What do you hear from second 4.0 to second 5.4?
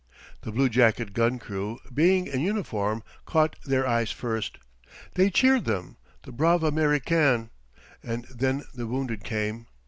first. They